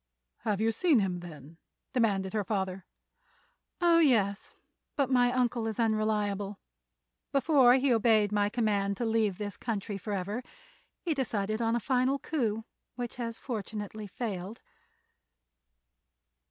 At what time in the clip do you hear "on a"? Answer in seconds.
11.61-11.79